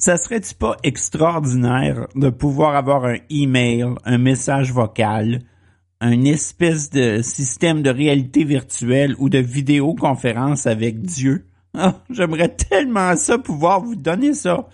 [0.00, 5.42] Ça serait-tu pas extraordinaire de pouvoir avoir un email, un message vocal,
[6.00, 11.46] un espèce de système de réalité virtuelle ou de vidéoconférence avec Dieu?
[11.74, 14.68] Ah, j'aimerais tellement ça pouvoir vous donner ça.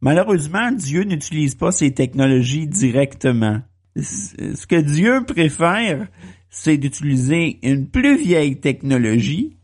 [0.00, 3.60] Malheureusement, Dieu n'utilise pas ces technologies directement.
[3.94, 6.08] Ce que Dieu préfère,
[6.48, 9.56] c'est d'utiliser une plus vieille technologie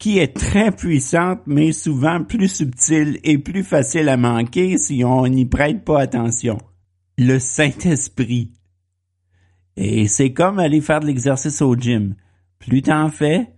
[0.00, 5.28] qui est très puissante, mais souvent plus subtile et plus facile à manquer si on
[5.28, 6.58] n'y prête pas attention.
[7.18, 8.50] Le Saint-Esprit.
[9.76, 12.14] Et c'est comme aller faire de l'exercice au gym.
[12.58, 13.52] Plus t'en fais,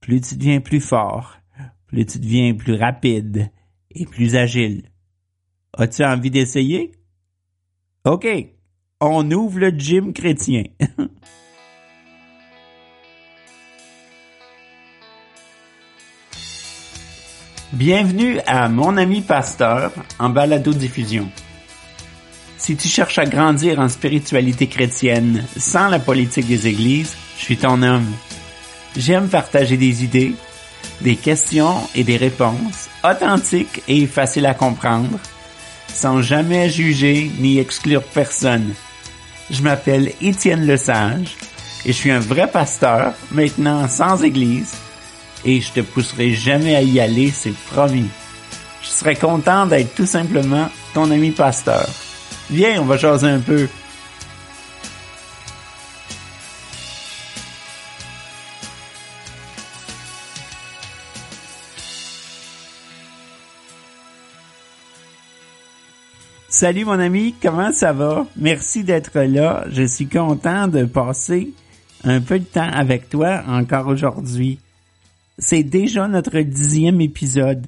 [0.00, 1.36] plus tu deviens plus fort,
[1.88, 3.50] plus tu deviens plus rapide
[3.90, 4.84] et plus agile.
[5.76, 6.92] As-tu envie d'essayer?
[8.04, 8.26] OK,
[9.00, 10.62] on ouvre le gym chrétien.
[17.74, 21.28] Bienvenue à Mon ami pasteur en balado diffusion.
[22.56, 27.58] Si tu cherches à grandir en spiritualité chrétienne sans la politique des églises, je suis
[27.58, 28.10] ton homme.
[28.96, 30.32] J'aime partager des idées,
[31.02, 35.18] des questions et des réponses authentiques et faciles à comprendre,
[35.92, 38.72] sans jamais juger ni exclure personne.
[39.50, 41.36] Je m'appelle Étienne Lesage
[41.84, 44.74] et je suis un vrai pasteur, maintenant sans église,
[45.44, 48.08] et je te pousserai jamais à y aller, c'est promis.
[48.82, 51.88] Je serais content d'être tout simplement ton ami pasteur.
[52.50, 53.68] Viens, on va jaser un peu.
[66.48, 68.26] Salut mon ami, comment ça va?
[68.36, 69.64] Merci d'être là.
[69.70, 71.52] Je suis content de passer
[72.02, 74.58] un peu de temps avec toi encore aujourd'hui.
[75.38, 77.66] C'est déjà notre dixième épisode.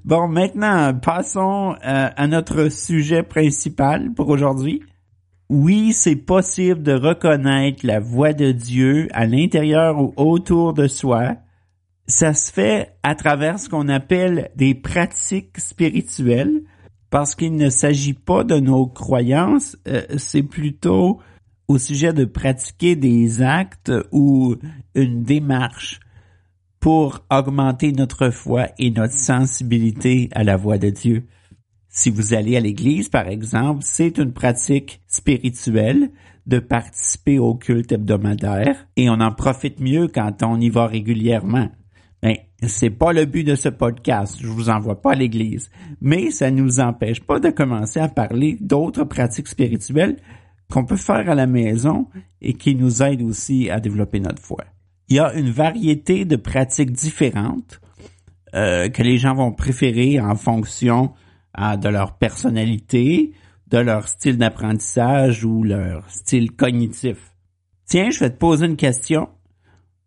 [0.04, 4.82] Bon, maintenant, passons euh, à notre sujet principal pour aujourd'hui.
[5.48, 11.36] Oui, c'est possible de reconnaître la voix de Dieu à l'intérieur ou autour de soi
[12.06, 16.62] ça se fait à travers ce qu'on appelle des pratiques spirituelles,
[17.10, 21.20] parce qu'il ne s'agit pas de nos croyances, euh, c'est plutôt
[21.68, 24.56] au sujet de pratiquer des actes ou
[24.94, 26.00] une démarche
[26.80, 31.24] pour augmenter notre foi et notre sensibilité à la voix de Dieu.
[31.88, 36.10] Si vous allez à l'église, par exemple, c'est une pratique spirituelle
[36.46, 41.68] de participer au culte hebdomadaire et on en profite mieux quand on y va régulièrement.
[42.22, 42.36] Ben,
[42.66, 44.38] c'est pas le but de ce podcast.
[44.40, 45.70] Je vous envoie pas à l'église.
[46.00, 50.16] Mais ça ne nous empêche pas de commencer à parler d'autres pratiques spirituelles
[50.72, 52.08] qu'on peut faire à la maison
[52.40, 54.64] et qui nous aident aussi à développer notre foi.
[55.08, 57.82] Il y a une variété de pratiques différentes
[58.54, 61.12] euh, que les gens vont préférer en fonction
[61.58, 63.32] euh, de leur personnalité,
[63.66, 67.18] de leur style d'apprentissage ou leur style cognitif.
[67.84, 69.28] Tiens, je vais te poser une question.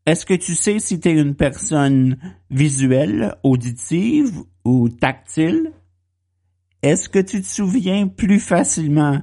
[0.07, 2.17] Est-ce que tu sais si tu es une personne
[2.49, 5.73] visuelle, auditive ou tactile?
[6.81, 9.21] Est-ce que tu te souviens plus facilement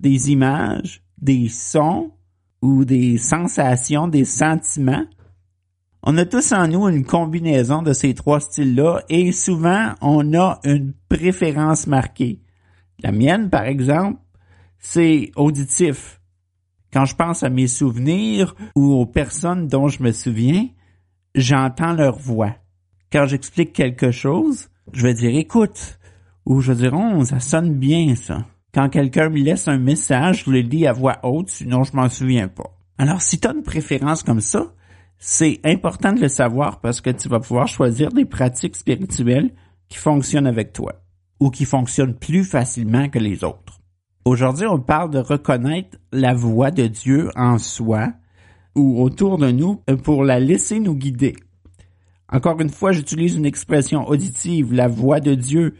[0.00, 2.10] des images, des sons
[2.62, 5.06] ou des sensations, des sentiments?
[6.02, 10.58] On a tous en nous une combinaison de ces trois styles-là et souvent on a
[10.64, 12.40] une préférence marquée.
[13.02, 14.18] La mienne, par exemple,
[14.78, 16.20] c'est auditif.
[16.92, 20.68] Quand je pense à mes souvenirs ou aux personnes dont je me souviens,
[21.34, 22.56] j'entends leur voix.
[23.12, 25.98] Quand j'explique quelque chose, je vais dire écoute,
[26.46, 28.46] ou je vais dire oh, ça sonne bien ça.
[28.72, 32.08] Quand quelqu'un me laisse un message, je le lis à voix haute, sinon je m'en
[32.08, 32.76] souviens pas.
[32.98, 34.72] Alors si tu as une préférence comme ça,
[35.22, 39.50] C'est important de le savoir parce que tu vas pouvoir choisir des pratiques spirituelles
[39.90, 40.94] qui fonctionnent avec toi
[41.40, 43.80] ou qui fonctionnent plus facilement que les autres.
[44.24, 48.14] Aujourd'hui, on parle de reconnaître la voix de Dieu en soi
[48.74, 51.36] ou autour de nous pour la laisser nous guider.
[52.32, 55.74] Encore une fois, j'utilise une expression auditive, la voix de Dieu,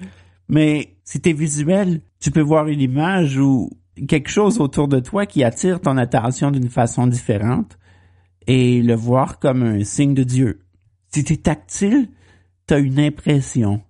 [0.50, 3.70] mais si tu es visuel, tu peux voir une image ou
[4.08, 7.78] quelque chose autour de toi qui attire ton attention d'une façon différente
[8.48, 10.62] et le voir comme un signe de Dieu.
[11.12, 12.08] Si tu es tactile,
[12.66, 13.80] tu as une impression,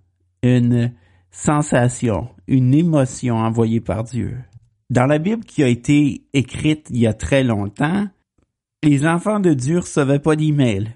[0.43, 0.93] une
[1.31, 4.37] sensation, une émotion envoyée par Dieu.
[4.91, 8.07] Dans la Bible qui a été écrite il y a très longtemps,
[8.83, 10.93] les enfants de Dieu recevaient pas d'email,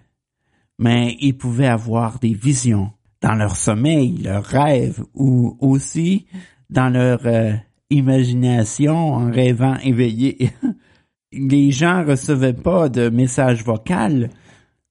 [0.78, 2.92] mais ils pouvaient avoir des visions
[3.26, 6.28] dans leur sommeil, leurs rêves ou aussi
[6.70, 7.54] dans leur euh,
[7.90, 10.52] imagination en rêvant éveillé.
[11.34, 14.28] les gens recevaient pas de messages vocaux,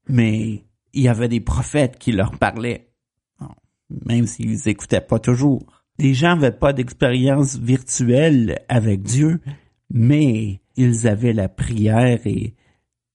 [0.08, 2.94] mais il y avait des prophètes qui leur parlaient
[4.04, 5.64] même s'ils écoutaient pas toujours.
[5.98, 9.40] Les gens n'avaient pas d'expérience virtuelle avec Dieu,
[9.90, 12.54] mais ils avaient la prière et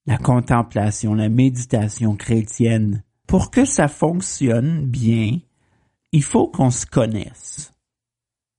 [0.06, 3.04] la contemplation, la méditation chrétienne.
[3.30, 5.38] Pour que ça fonctionne bien,
[6.12, 7.72] il faut qu'on se connaisse.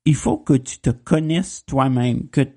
[0.04, 2.52] Il faut que tu te connaisses toi-même, que tu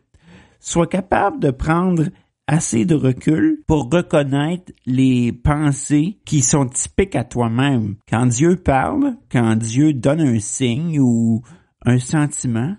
[0.59, 2.03] sois capable de prendre
[2.45, 7.95] assez de recul pour reconnaître les pensées qui sont typiques à toi-même.
[8.07, 11.41] Quand Dieu parle, quand Dieu donne un signe ou
[11.83, 12.75] un sentiment,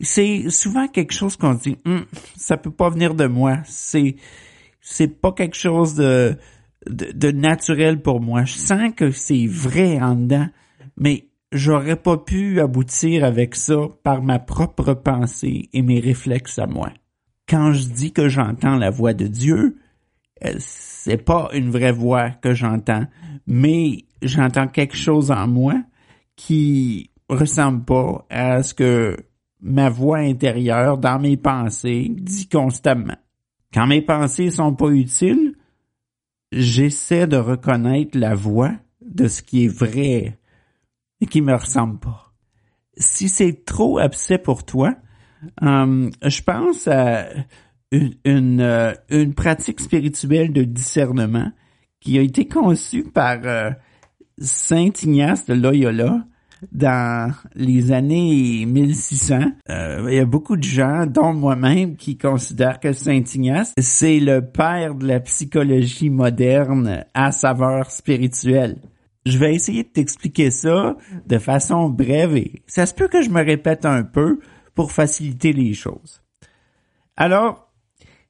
[0.00, 3.58] c'est souvent quelque chose qu'on dit, hum, ça peut pas venir de moi.
[3.66, 4.16] C'est,
[4.80, 6.38] c'est pas quelque chose de,
[6.88, 8.44] de, naturel pour moi.
[8.44, 10.48] Je sens que c'est vrai en dedans,
[10.96, 16.66] mais j'aurais pas pu aboutir avec ça par ma propre pensée et mes réflexes à
[16.66, 16.90] moi
[17.48, 19.76] quand je dis que j'entends la voix de Dieu,
[20.44, 23.06] euh, c'est pas une vraie voix que j'entends,
[23.46, 25.74] mais j'entends quelque chose en moi
[26.36, 29.16] qui ressemble pas à ce que
[29.60, 33.16] ma voix intérieure dans mes pensées dit constamment.
[33.72, 35.53] Quand mes pensées sont pas utiles,
[36.54, 38.72] j'essaie de reconnaître la voix
[39.04, 40.38] de ce qui est vrai
[41.20, 42.32] et qui me ressemble pas.
[42.96, 44.94] Si c'est trop abcès pour toi,
[45.62, 47.26] euh, je pense à
[47.90, 51.50] une, euh, une, pratique spirituelle de discernement
[52.00, 53.70] qui a été conçue par euh,
[54.38, 56.24] Saint Ignace de Loyola
[56.72, 59.38] dans les années 1600.
[59.68, 64.40] il y a beaucoup de gens, dont moi-même, qui considèrent que Saint Ignace, c'est le
[64.40, 68.78] père de la psychologie moderne à saveur spirituelle.
[69.26, 70.96] Je vais essayer de t'expliquer ça
[71.26, 74.38] de façon brève et ça se peut que je me répète un peu,
[74.74, 76.22] pour faciliter les choses.
[77.16, 77.70] Alors,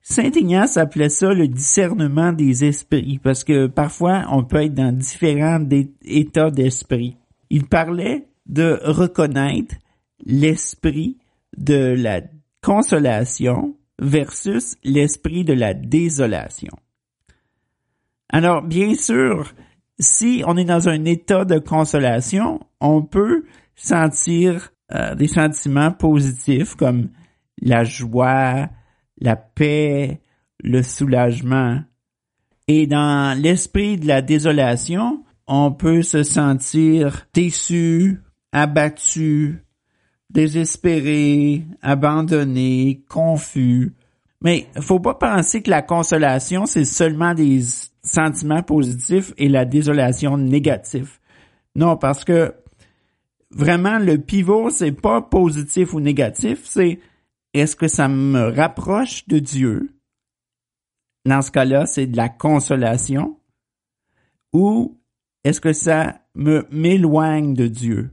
[0.02, 4.92] Saint Ignace appelait ça le discernement des esprits parce que parfois on peut être dans
[4.92, 5.64] différents
[6.04, 7.16] états d'esprit.
[7.50, 9.74] Il parlait de reconnaître
[10.24, 11.18] l'esprit
[11.56, 12.20] de la
[12.62, 16.72] consolation versus l'esprit de la désolation.
[18.28, 19.52] Alors, bien sûr,
[19.98, 23.44] si on est dans un état de consolation, on peut
[23.76, 27.10] sentir euh, des sentiments positifs comme
[27.60, 28.68] la joie,
[29.20, 30.20] la paix,
[30.62, 31.80] le soulagement.
[32.66, 38.20] Et dans l'esprit de la désolation, on peut se sentir déçu,
[38.52, 39.64] abattu,
[40.30, 43.94] désespéré, abandonné, confus.
[44.40, 47.62] Mais faut pas penser que la consolation, c'est seulement des
[48.02, 51.18] sentiments positifs et la désolation négative.
[51.74, 52.54] Non, parce que
[53.50, 57.00] vraiment le pivot, c'est pas positif ou négatif, c'est
[57.54, 59.94] est-ce que ça me rapproche de Dieu?
[61.24, 63.38] Dans ce cas-là, c'est de la consolation.
[64.52, 64.98] Ou
[65.44, 68.10] est-ce que ça me m'éloigne de Dieu?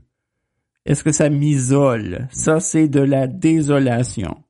[0.84, 2.28] Est-ce que ça m'isole?
[2.30, 4.42] Ça, c'est de la désolation.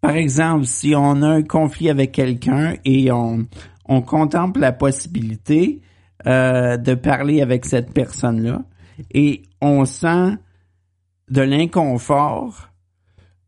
[0.00, 3.46] Par exemple, si on a un conflit avec quelqu'un et on,
[3.86, 5.82] on contemple la possibilité
[6.26, 8.62] euh, de parler avec cette personne-là,
[9.10, 10.36] et on sent
[11.30, 12.68] de l'inconfort,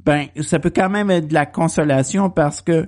[0.04, 2.86] ben ça peut quand même être de la consolation parce que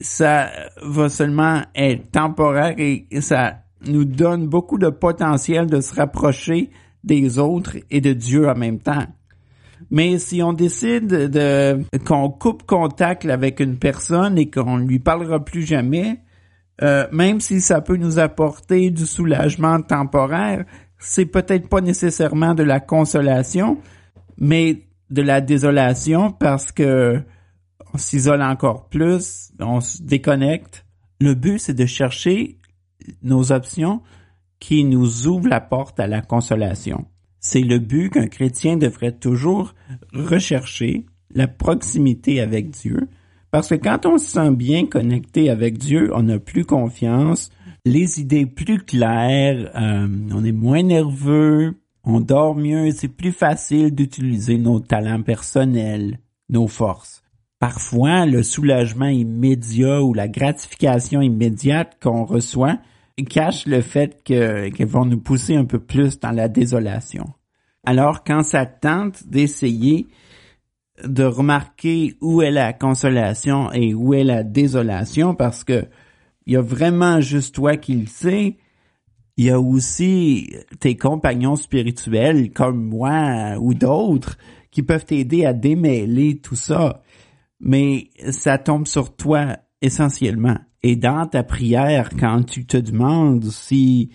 [0.00, 0.50] ça
[0.82, 6.70] va seulement être temporaire et ça nous donne beaucoup de potentiel de se rapprocher
[7.04, 9.06] des autres et de Dieu en même temps.
[9.90, 14.98] Mais si on décide de qu'on coupe contact avec une personne et qu'on ne lui
[14.98, 16.20] parlera plus jamais,
[16.82, 20.64] euh, même si ça peut nous apporter du soulagement temporaire,
[20.98, 23.78] c'est peut-être pas nécessairement de la consolation,
[24.36, 27.20] mais de la désolation parce que
[27.92, 30.84] on s'isole encore plus, on se déconnecte.
[31.20, 32.59] Le but, c'est de chercher
[33.22, 34.00] nos options
[34.58, 37.06] qui nous ouvrent la porte à la consolation.
[37.40, 39.74] C'est le but qu'un chrétien devrait toujours
[40.12, 43.08] rechercher, la proximité avec Dieu,
[43.50, 47.50] parce que quand on se sent bien connecté avec Dieu, on a plus confiance,
[47.84, 53.94] les idées plus claires, euh, on est moins nerveux, on dort mieux, c'est plus facile
[53.94, 57.22] d'utiliser nos talents personnels, nos forces.
[57.58, 62.78] Parfois, le soulagement immédiat ou la gratification immédiate qu'on reçoit
[63.24, 67.24] cache le fait qu'elles vont nous pousser un peu plus dans la désolation.
[67.84, 70.08] Alors, quand ça tente d'essayer
[71.04, 75.86] de remarquer où est la consolation et où est la désolation, parce que
[76.46, 78.56] il y a vraiment juste toi qui le sais,
[79.36, 84.36] il y a aussi tes compagnons spirituels comme moi ou d'autres
[84.70, 87.02] qui peuvent t'aider à démêler tout ça.
[87.60, 90.58] Mais ça tombe sur toi essentiellement.
[90.82, 94.10] Et dans ta prière, quand tu te demandes si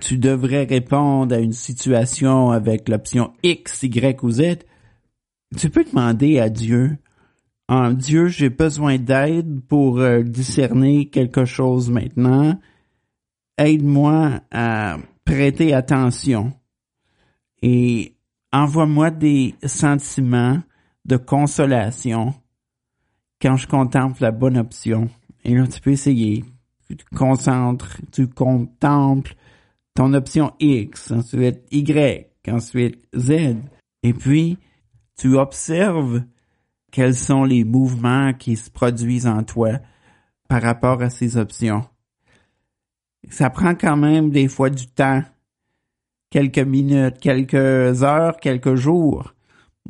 [0.00, 4.58] tu devrais répondre à une situation avec l'option X, Y ou Z,
[5.56, 6.98] tu peux demander à Dieu,
[7.68, 12.58] en Dieu, j'ai besoin d'aide pour euh, discerner quelque chose maintenant
[13.58, 16.52] aide-moi à prêter attention
[17.62, 18.16] et
[18.52, 20.60] envoie-moi des sentiments
[21.04, 22.34] de consolation
[23.40, 25.08] quand je contemple la bonne option.
[25.44, 26.44] Et là, tu peux essayer.
[26.88, 29.34] Tu concentres, tu contemples
[29.94, 33.56] ton option X, ensuite Y, ensuite Z.
[34.02, 34.58] Et puis,
[35.16, 36.22] tu observes
[36.90, 39.78] quels sont les mouvements qui se produisent en toi
[40.48, 41.84] par rapport à ces options
[43.30, 45.22] ça prend quand même des fois du temps,
[46.30, 49.34] quelques minutes, quelques heures, quelques jours.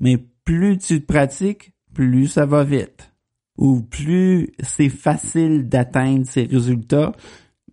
[0.00, 3.13] Mais plus tu pratiques, plus ça va vite.
[3.56, 7.12] Ou plus c'est facile d'atteindre ces résultats,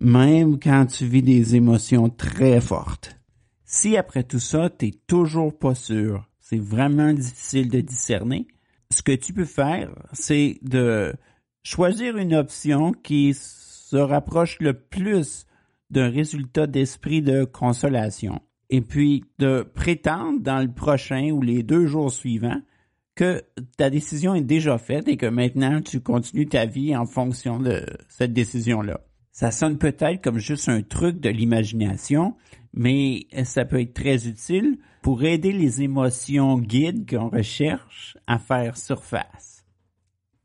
[0.00, 3.16] même quand tu vis des émotions très fortes.
[3.64, 8.46] Si après tout ça, t'es toujours pas sûr, c'est vraiment difficile de discerner,
[8.92, 11.14] ce que tu peux faire, c'est de
[11.62, 15.46] choisir une option qui se rapproche le plus
[15.90, 18.40] d'un résultat d'esprit de consolation.
[18.70, 22.60] Et puis de prétendre dans le prochain ou les deux jours suivants
[23.76, 27.84] ta décision est déjà faite et que maintenant tu continues ta vie en fonction de
[28.08, 29.00] cette décision-là.
[29.32, 32.36] Ça sonne peut-être comme juste un truc de l'imagination,
[32.74, 38.76] mais ça peut être très utile pour aider les émotions guides qu'on recherche à faire
[38.76, 39.64] surface.